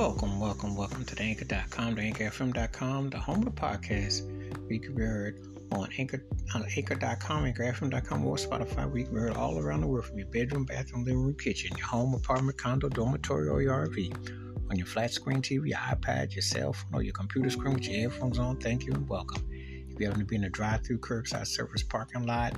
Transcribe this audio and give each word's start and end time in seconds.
Welcome, 0.00 0.40
welcome, 0.40 0.76
welcome 0.76 1.04
to 1.04 1.14
the 1.14 1.22
Anchor.com, 1.22 1.96
the 1.96 2.10
AnchorFM.com, 2.10 3.10
the 3.10 3.18
home 3.18 3.46
of 3.46 3.54
the 3.54 3.60
podcast. 3.60 4.22
We 4.66 4.78
can 4.78 4.94
be 4.94 5.02
heard 5.02 5.46
on 5.72 5.90
Anchor, 5.98 6.24
on 6.54 6.64
Anchor.com, 6.74 7.44
AnchorFM.com, 7.44 8.24
or 8.24 8.36
Spotify. 8.36 8.90
We 8.90 9.04
can 9.04 9.12
be 9.12 9.20
heard 9.20 9.36
all 9.36 9.58
around 9.58 9.82
the 9.82 9.88
world 9.88 10.06
from 10.06 10.16
your 10.16 10.28
bedroom, 10.28 10.64
bathroom, 10.64 11.04
living 11.04 11.22
room, 11.22 11.36
kitchen, 11.36 11.76
your 11.76 11.86
home, 11.86 12.14
apartment, 12.14 12.56
condo, 12.56 12.88
dormitory, 12.88 13.46
or 13.46 13.60
your 13.60 13.86
RV. 13.88 14.70
On 14.70 14.76
your 14.78 14.86
flat 14.86 15.12
screen 15.12 15.42
TV, 15.42 15.68
your 15.68 15.78
iPad, 15.78 16.34
your 16.34 16.40
cell 16.40 16.72
phone, 16.72 16.94
or 16.94 17.02
your 17.02 17.12
computer 17.12 17.50
screen 17.50 17.74
with 17.74 17.86
your 17.86 18.08
headphones 18.08 18.38
on, 18.38 18.56
thank 18.56 18.86
you 18.86 18.94
and 18.94 19.06
welcome. 19.06 19.46
If 19.50 20.00
you 20.00 20.06
happen 20.06 20.20
to 20.20 20.26
be 20.26 20.36
in 20.36 20.44
a 20.44 20.48
drive-through 20.48 21.00
curbside 21.00 21.46
service 21.46 21.82
parking 21.82 22.24
lot, 22.24 22.54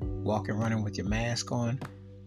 walking, 0.00 0.56
running 0.56 0.82
with 0.82 0.98
your 0.98 1.06
mask 1.06 1.52
on, 1.52 1.78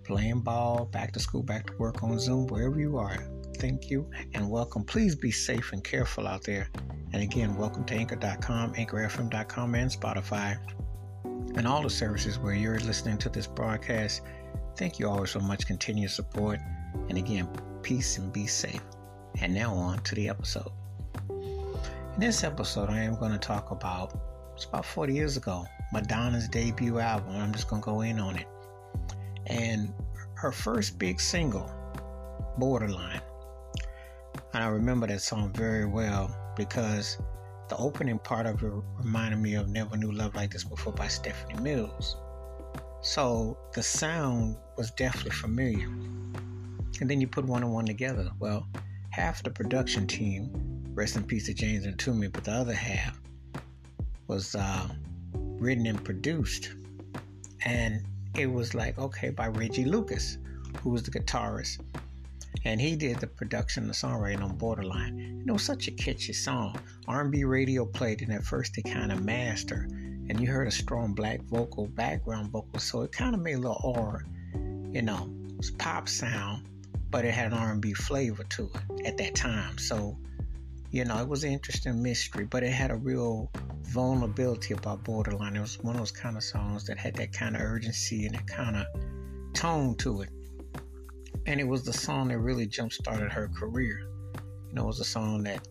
playing 0.06 0.40
ball, 0.40 0.86
back 0.86 1.12
to 1.12 1.20
school, 1.20 1.44
back 1.44 1.68
to 1.68 1.74
work 1.74 2.02
on 2.02 2.18
Zoom, 2.18 2.48
wherever 2.48 2.80
you 2.80 2.98
are, 2.98 3.33
thank 3.58 3.90
you 3.90 4.10
and 4.34 4.50
welcome. 4.50 4.84
Please 4.84 5.16
be 5.16 5.32
safe 5.32 5.72
and 5.74 5.84
careful 5.84 6.28
out 6.28 6.44
there. 6.44 6.70
And 7.14 7.22
again, 7.22 7.56
welcome 7.56 7.84
to 7.86 7.94
Anchor.com, 7.94 8.74
AnchorFM.com, 8.74 9.76
and 9.76 9.92
Spotify, 9.92 10.58
and 11.56 11.68
all 11.68 11.84
the 11.84 11.90
services 11.90 12.40
where 12.40 12.54
you're 12.54 12.80
listening 12.80 13.18
to 13.20 13.30
this 13.30 13.48
broadcast. 13.48 14.22
Thank 14.76 15.00
you 15.00 15.08
always 15.10 15.32
so 15.32 15.40
much. 15.40 15.68
Continue 15.68 16.08
support. 16.08 16.60
And 17.10 17.18
again, 17.18 17.48
peace 17.82 18.18
and 18.18 18.32
be 18.34 18.48
safe. 18.48 18.82
And 19.42 19.54
now 19.54 19.74
on 19.74 20.00
to 20.04 20.16
the 20.16 20.30
episode. 20.30 20.72
In 21.30 22.20
this 22.20 22.44
episode, 22.44 22.90
I 22.90 23.00
am 23.00 23.16
going 23.16 23.32
to 23.32 23.40
talk 23.40 23.72
about 23.72 24.20
it's 24.56 24.66
about 24.66 24.86
40 24.86 25.14
years 25.14 25.36
ago, 25.36 25.66
Madonna's 25.92 26.48
debut 26.48 27.00
album. 27.00 27.36
I'm 27.36 27.52
just 27.52 27.68
going 27.68 27.82
to 27.82 27.86
go 27.86 28.02
in 28.02 28.20
on 28.20 28.36
it. 28.38 28.48
And 29.48 29.94
her 30.36 30.52
first 30.52 31.00
big 31.00 31.20
single, 31.20 31.72
Borderline. 32.58 33.22
And 34.54 34.64
I 34.64 34.68
remember 34.68 35.08
that 35.08 35.22
song 35.22 35.52
very 35.54 35.86
well 35.86 36.36
because 36.56 37.18
the 37.70 37.78
opening 37.78 38.20
part 38.20 38.46
of 38.46 38.62
it 38.62 38.72
reminded 39.00 39.40
me 39.40 39.56
of 39.56 39.68
Never 39.68 39.98
Knew 39.98 40.12
Love 40.12 40.36
Like 40.36 40.52
This 40.52 40.64
Before 40.64 40.94
by 40.94 41.08
Stephanie 41.08 41.60
Mills. 41.60 42.18
So 43.02 43.58
the 43.74 43.82
sound 43.82 44.58
was 44.78 44.92
definitely 44.92 45.32
familiar. 45.32 45.88
And 47.02 47.10
then 47.10 47.20
you 47.20 47.28
put 47.28 47.46
one 47.46 47.64
and 47.64 47.74
one 47.74 47.88
together. 47.88 48.30
Well, 48.38 48.68
half 49.10 49.42
the 49.42 49.50
production 49.50 50.06
team, 50.06 50.52
rest 50.94 51.16
in 51.16 51.24
peace 51.24 51.48
to 51.48 51.56
James 51.56 51.88
Mtume, 51.88 52.32
but 52.32 52.44
the 52.44 52.52
other 52.52 52.74
half 52.76 53.20
was 54.28 54.54
uh, 54.54 54.88
written 55.34 55.88
and 55.88 56.04
produced. 56.04 56.76
And 57.66 58.06
it 58.38 58.46
was 58.46 58.76
like, 58.76 59.00
okay, 59.00 59.32
by 59.32 59.48
Reggie 59.48 59.86
Lucas, 59.86 60.38
who 60.82 60.92
was 60.92 61.02
the 61.02 61.12
guitarist 61.12 61.80
and 62.66 62.80
he 62.80 62.96
did 62.96 63.20
the 63.20 63.28
production, 63.28 63.88
the 63.88 63.94
songwriting 63.94 64.44
on 64.44 64.56
Borderline. 64.56 65.20
And 65.20 65.50
it 65.50 65.52
was 65.52 65.64
such 65.64 65.88
a 65.88 65.92
catchy 65.92 66.34
song. 66.34 66.80
R&B 67.08 67.44
radio 67.44 67.86
played 67.86 68.22
it, 68.22 68.26
and 68.26 68.34
at 68.34 68.44
first 68.44 68.78
it 68.78 68.84
kind 68.84 69.12
of 69.12 69.24
mastered, 69.24 69.92
and 69.92 70.40
you 70.40 70.48
heard 70.48 70.68
a 70.68 70.72
strong 70.72 71.14
black 71.14 71.42
vocal, 71.44 71.88
background 71.88 72.52
vocal, 72.52 72.80
so 72.80 73.02
it 73.02 73.12
kind 73.12 73.36
of 73.36 73.42
made 73.42 73.56
a 73.56 73.60
little 73.60 73.82
aura, 73.84 74.24
you 74.92 75.02
know, 75.02 75.30
pop 75.78 76.08
sound, 76.08 76.68
but 77.10 77.26
it 77.26 77.34
had 77.34 77.52
an 77.52 77.58
R&B 77.58 77.94
flavor 77.94 78.44
to 78.44 78.70
it 78.74 79.06
at 79.06 79.18
that 79.18 79.36
time. 79.36 79.78
So, 79.78 80.18
you 80.92 81.06
know, 81.06 81.18
it 81.18 81.28
was 81.28 81.44
an 81.44 81.52
interesting 81.52 82.02
mystery, 82.02 82.46
but 82.46 82.64
it 82.64 82.72
had 82.72 82.92
a 82.92 82.96
real 82.96 83.52
vulnerability 83.84 84.74
about 84.74 85.04
Borderline. 85.04 85.56
It 85.56 85.62
was 85.62 85.80
one 85.80 85.96
of 85.96 86.02
those 86.02 86.12
kind 86.12 86.38
of 86.38 86.44
songs 86.44 86.86
that 86.86 86.98
had 86.98 87.16
that 87.16 87.34
kind 87.34 87.56
of 87.56 87.62
urgency 87.62 88.26
and 88.26 88.36
that 88.36 88.48
kind 88.48 88.78
of 88.78 88.86
tone 89.54 89.96
to 89.98 90.22
it 90.22 90.30
and 91.46 91.60
it 91.60 91.68
was 91.68 91.84
the 91.84 91.94
song 91.94 92.30
that 92.30 92.40
really 92.40 92.66
jump 92.66 92.94
started 92.94 93.32
her 93.32 93.50
career. 93.50 94.02
You 94.70 94.76
know, 94.76 94.84
it 94.84 94.88
was 94.88 95.00
a 95.00 95.06
song 95.06 95.44
that 95.44 95.68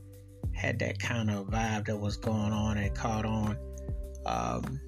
had 0.53 0.78
that 0.81 0.98
kind 0.98 1.31
of 1.31 1.49
vibe 1.49 1.87
that 1.87 1.97
was 1.97 2.16
going 2.16 2.53
on 2.53 2.77
and 2.77 2.94
caught 2.94 3.25
on. 3.25 3.56
Um, 4.27 4.81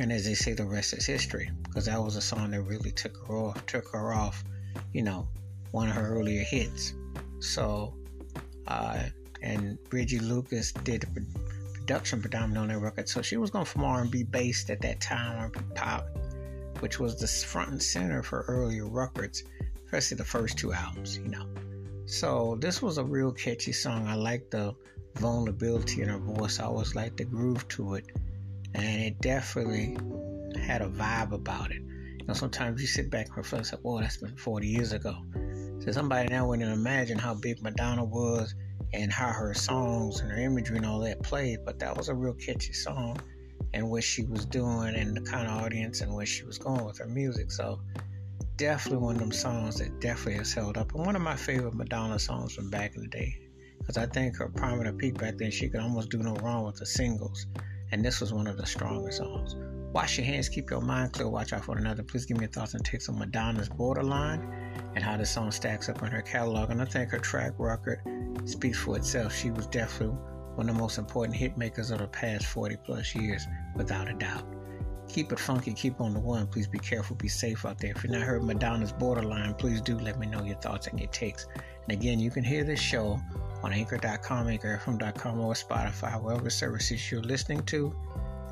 and 0.00 0.10
as 0.10 0.24
they 0.24 0.34
say, 0.34 0.54
the 0.54 0.64
rest 0.64 0.94
is 0.94 1.06
history 1.06 1.50
because 1.64 1.86
that 1.86 2.02
was 2.02 2.16
a 2.16 2.20
song 2.20 2.50
that 2.52 2.62
really 2.62 2.90
took 2.90 3.16
her 3.26 3.34
off, 3.34 3.66
took 3.66 3.88
her 3.92 4.12
off. 4.12 4.42
You 4.92 5.02
know, 5.02 5.28
one 5.70 5.88
of 5.88 5.94
her 5.94 6.08
earlier 6.08 6.42
hits. 6.42 6.94
So, 7.40 7.94
uh, 8.66 9.04
and 9.42 9.78
Reggie 9.92 10.18
Lucas 10.18 10.72
did 10.72 11.02
the 11.02 11.26
production 11.74 12.20
predominantly 12.22 12.74
on 12.74 12.80
that 12.80 12.84
record. 12.84 13.08
So 13.08 13.20
she 13.20 13.36
was 13.36 13.50
going 13.50 13.66
from 13.66 13.84
R&B 13.84 14.24
based 14.24 14.70
at 14.70 14.80
that 14.80 15.00
time, 15.00 15.38
R&B 15.38 15.60
pop, 15.74 16.06
which 16.80 16.98
was 16.98 17.20
the 17.20 17.28
front 17.28 17.70
and 17.70 17.82
center 17.82 18.22
for 18.22 18.44
earlier 18.48 18.88
records 18.88 19.44
especially 19.86 20.16
the 20.16 20.24
first 20.24 20.58
two 20.58 20.72
albums, 20.72 21.18
you 21.18 21.28
know. 21.28 21.46
So 22.06 22.56
this 22.60 22.82
was 22.82 22.98
a 22.98 23.04
real 23.04 23.32
catchy 23.32 23.72
song. 23.72 24.06
I 24.06 24.14
like 24.14 24.50
the 24.50 24.74
vulnerability 25.16 26.02
in 26.02 26.08
her 26.08 26.18
voice. 26.18 26.60
I 26.60 26.64
always 26.64 26.94
liked 26.94 27.16
the 27.16 27.24
groove 27.24 27.66
to 27.68 27.94
it, 27.94 28.04
and 28.74 29.02
it 29.02 29.20
definitely 29.20 29.96
had 30.60 30.82
a 30.82 30.88
vibe 30.88 31.32
about 31.32 31.70
it. 31.70 31.82
You 32.18 32.26
know, 32.26 32.34
sometimes 32.34 32.80
you 32.80 32.86
sit 32.86 33.10
back 33.10 33.28
and 33.28 33.36
reflect, 33.36 33.72
like, 33.72 33.82
"Whoa, 33.82 34.00
that's 34.00 34.16
been 34.18 34.36
40 34.36 34.68
years 34.68 34.92
ago." 34.92 35.16
So 35.80 35.92
somebody 35.92 36.28
now 36.28 36.48
wouldn't 36.48 36.70
imagine 36.70 37.18
how 37.18 37.34
big 37.34 37.62
Madonna 37.62 38.04
was 38.04 38.54
and 38.92 39.12
how 39.12 39.32
her 39.32 39.52
songs 39.54 40.20
and 40.20 40.30
her 40.30 40.38
imagery 40.38 40.78
and 40.78 40.86
all 40.86 41.00
that 41.00 41.22
played, 41.22 41.58
but 41.64 41.78
that 41.80 41.96
was 41.96 42.08
a 42.08 42.14
real 42.14 42.34
catchy 42.34 42.72
song 42.72 43.18
and 43.74 43.90
what 43.90 44.04
she 44.04 44.24
was 44.24 44.46
doing 44.46 44.94
and 44.94 45.16
the 45.16 45.20
kind 45.20 45.48
of 45.48 45.62
audience 45.62 46.00
and 46.00 46.14
where 46.14 46.24
she 46.24 46.44
was 46.44 46.58
going 46.58 46.84
with 46.84 46.98
her 46.98 47.06
music. 47.06 47.50
So 47.50 47.80
definitely 48.56 49.04
one 49.04 49.16
of 49.16 49.20
them 49.20 49.32
songs 49.32 49.78
that 49.78 50.00
definitely 50.00 50.34
has 50.34 50.52
held 50.52 50.76
up. 50.76 50.94
And 50.94 51.04
one 51.04 51.16
of 51.16 51.22
my 51.22 51.36
favorite 51.36 51.74
Madonna 51.74 52.18
songs 52.18 52.54
from 52.54 52.70
back 52.70 52.94
in 52.94 53.02
the 53.02 53.08
day. 53.08 53.36
Because 53.78 53.96
I 53.96 54.06
think 54.06 54.36
her 54.36 54.48
prominent 54.48 54.98
peak 54.98 55.18
back 55.18 55.36
then, 55.36 55.50
she 55.50 55.68
could 55.68 55.80
almost 55.80 56.10
do 56.10 56.18
no 56.18 56.34
wrong 56.36 56.64
with 56.64 56.76
the 56.76 56.86
singles. 56.86 57.46
And 57.92 58.04
this 58.04 58.20
was 58.20 58.32
one 58.32 58.46
of 58.46 58.56
the 58.56 58.66
strongest 58.66 59.18
songs. 59.18 59.56
Wash 59.92 60.18
your 60.18 60.26
hands, 60.26 60.48
keep 60.48 60.70
your 60.70 60.80
mind 60.80 61.12
clear, 61.12 61.28
watch 61.28 61.52
out 61.52 61.64
for 61.64 61.76
another. 61.76 62.02
Please 62.02 62.26
give 62.26 62.36
me 62.38 62.44
your 62.44 62.50
thoughts 62.50 62.74
and 62.74 62.84
takes 62.84 63.08
on 63.08 63.18
Madonna's 63.18 63.68
Borderline 63.68 64.40
and 64.94 65.04
how 65.04 65.16
the 65.16 65.26
song 65.26 65.52
stacks 65.52 65.88
up 65.88 66.02
in 66.02 66.08
her 66.08 66.22
catalog. 66.22 66.70
And 66.70 66.82
I 66.82 66.84
think 66.84 67.10
her 67.10 67.18
track 67.18 67.52
record 67.58 68.00
speaks 68.44 68.78
for 68.78 68.96
itself. 68.96 69.34
She 69.34 69.50
was 69.50 69.66
definitely 69.68 70.16
one 70.56 70.68
of 70.68 70.74
the 70.74 70.80
most 70.80 70.98
important 70.98 71.36
hit 71.36 71.56
makers 71.56 71.90
of 71.90 71.98
the 71.98 72.06
past 72.06 72.46
40 72.46 72.76
plus 72.84 73.14
years, 73.14 73.46
without 73.76 74.08
a 74.08 74.14
doubt. 74.14 74.44
Keep 75.08 75.32
it 75.32 75.38
funky, 75.38 75.72
keep 75.72 76.00
on 76.00 76.14
the 76.14 76.20
one. 76.20 76.46
Please 76.46 76.66
be 76.66 76.78
careful, 76.78 77.16
be 77.16 77.28
safe 77.28 77.64
out 77.64 77.78
there. 77.78 77.92
If 77.92 78.02
you're 78.02 78.12
not 78.12 78.22
heard 78.22 78.42
Madonna's 78.42 78.92
Borderline, 78.92 79.54
please 79.54 79.80
do 79.80 79.98
let 79.98 80.18
me 80.18 80.26
know 80.26 80.42
your 80.42 80.56
thoughts 80.56 80.86
and 80.86 80.98
your 80.98 81.10
takes. 81.10 81.46
And 81.54 81.92
again, 81.92 82.18
you 82.18 82.30
can 82.30 82.42
hear 82.42 82.64
this 82.64 82.80
show 82.80 83.20
on 83.62 83.72
anchor.com, 83.72 84.46
anchorfm.com, 84.46 85.40
or 85.40 85.54
Spotify, 85.54 86.20
wherever 86.20 86.50
services 86.50 87.10
you're 87.10 87.22
listening 87.22 87.62
to. 87.64 87.94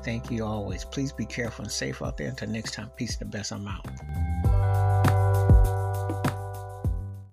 Thank 0.03 0.31
you 0.31 0.45
always. 0.45 0.85
Please 0.85 1.11
be 1.11 1.25
careful 1.25 1.63
and 1.63 1.71
safe 1.71 2.01
out 2.01 2.17
there. 2.17 2.29
Until 2.29 2.49
next 2.49 2.73
time, 2.73 2.89
peace 2.95 3.19
and 3.19 3.31
the 3.31 3.37
best. 3.37 3.51
I'm 3.51 3.67
out. 3.67 4.32